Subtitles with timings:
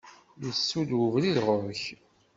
[0.49, 1.83] Isudd ubrid ɣur-k.